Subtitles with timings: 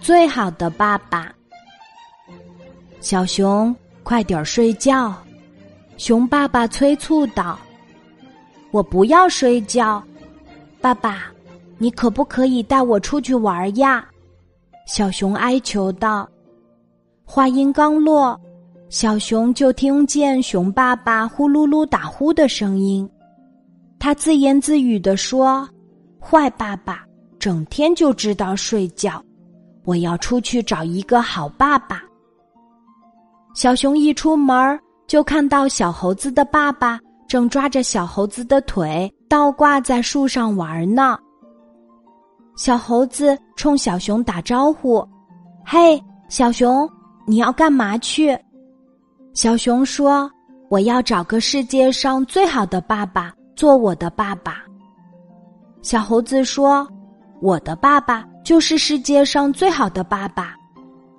[0.00, 1.32] 最好的爸爸。
[3.00, 5.14] 小熊，快点睡觉！
[5.96, 7.58] 熊爸爸催促道
[8.72, 10.02] ：“我不要睡觉，
[10.80, 11.24] 爸爸，
[11.78, 14.06] 你可不可以带我出去玩呀？”
[14.86, 16.28] 小熊哀求道。
[17.24, 18.38] 话音刚落，
[18.88, 23.08] 小熊就听见熊爸爸呼噜噜打呼的声音。
[23.98, 25.68] 他自言自语地说
[26.18, 27.04] ：“坏爸爸，
[27.38, 29.22] 整天就知道睡觉。
[29.84, 32.02] 我要出去找一个好爸爸。”
[33.54, 36.98] 小熊一出门就看到小猴子的爸爸
[37.28, 41.18] 正抓着小猴子的腿倒挂在树上玩呢。
[42.56, 45.06] 小猴子冲小熊打招呼
[45.64, 46.88] ：“嘿，小熊，
[47.26, 48.38] 你要干嘛去？”
[49.34, 50.30] 小熊说
[50.68, 54.62] ：“我要找个世界上最好的爸爸。”做我的爸爸，
[55.82, 56.88] 小猴子说
[57.40, 60.54] ：“我的爸爸就是世界上最好的爸爸。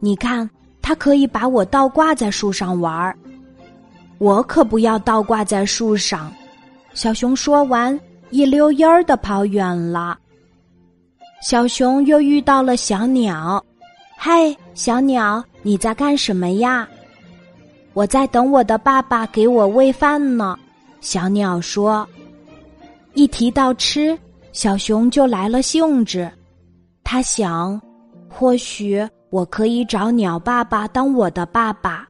[0.00, 0.48] 你看，
[0.80, 3.16] 他可以把我倒挂在树上玩儿，
[4.18, 6.32] 我可不要倒挂在树上。”
[6.94, 7.98] 小熊说完，
[8.30, 10.16] 一溜烟儿的跑远了。
[11.42, 13.64] 小熊又遇到了小鸟
[14.16, 16.88] ：“嘿，小鸟，你在干什么呀
[17.92, 20.56] ？”“我在等我的爸爸给我喂饭呢。”
[21.00, 22.08] 小鸟说。
[23.14, 24.18] 一提到吃，
[24.54, 26.30] 小熊就来了兴致。
[27.02, 27.78] 他想，
[28.30, 32.08] 或许我可以找鸟爸爸当我的爸爸。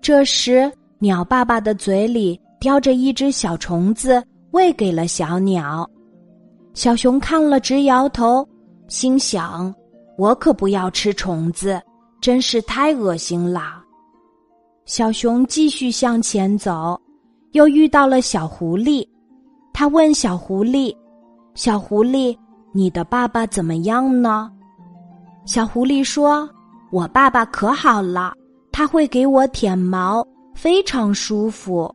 [0.00, 4.20] 这时，鸟爸爸的嘴里叼着一只小虫子，
[4.52, 5.88] 喂给了小鸟。
[6.72, 8.48] 小熊看了直摇头，
[8.88, 9.72] 心想：
[10.16, 11.78] 我可不要吃虫子，
[12.18, 13.82] 真是太恶心了。
[14.86, 16.98] 小熊继续向前走，
[17.52, 19.06] 又遇到了小狐狸。
[19.74, 20.94] 他问小狐狸
[21.54, 22.36] ：“小狐狸，
[22.72, 24.50] 你的爸爸怎么样呢？”
[25.44, 26.48] 小狐狸说
[26.90, 28.32] ：“我爸爸可好了，
[28.70, 31.94] 他会给我舔毛，非常舒服。”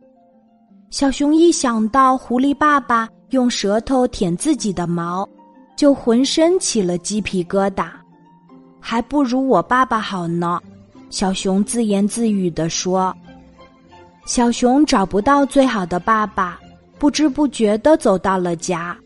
[0.91, 5.27] 小熊一想到狐狸爸爸用舌头舔自己的毛，
[5.75, 7.89] 就浑身起了鸡皮疙瘩，
[8.79, 10.59] 还不如我爸爸好呢。
[11.09, 13.15] 小熊自言自语地说
[14.25, 16.59] ：“小熊找不到最好的爸爸。”
[16.99, 18.97] 不知不觉的走到了家，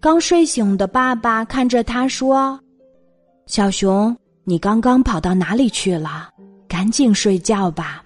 [0.00, 2.58] 刚睡醒的爸爸看着他说
[3.44, 6.30] ：“小熊，你刚刚跑到哪里去了？
[6.66, 8.02] 赶紧睡觉吧。”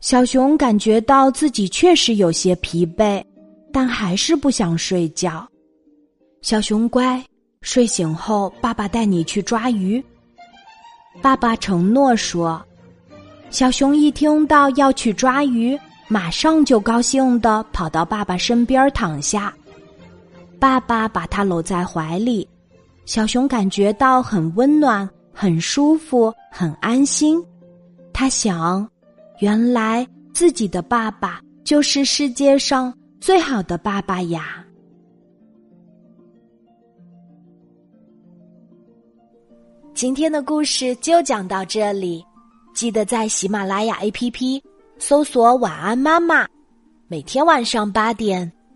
[0.00, 3.22] 小熊感觉到自己确实有些疲惫，
[3.70, 5.46] 但还是不想睡觉。
[6.40, 7.22] 小熊乖，
[7.60, 10.02] 睡醒后爸爸带你去抓鱼。
[11.20, 12.64] 爸爸承诺说。
[13.50, 15.78] 小熊一听到要去抓鱼。
[16.06, 19.54] 马上就高兴的跑到爸爸身边躺下，
[20.64, 22.48] 爸爸把他搂在怀里，
[23.04, 27.38] 小熊感觉到很温暖、很舒服、很安心。
[28.14, 28.88] 他想，
[29.40, 34.64] 原来自己的爸爸就是世界上最好的爸爸呀。
[39.92, 42.24] 今天的故事就讲到这里，
[42.72, 44.62] 记得在喜马拉雅 APP。
[44.98, 46.48] 搜索“晚安妈妈”，
[47.06, 48.50] 每天晚上八点，